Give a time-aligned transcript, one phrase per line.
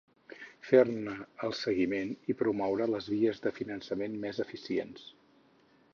[0.69, 1.13] Fer-ne
[1.47, 5.09] el seguiment i promoure les vies de finançament més eficients.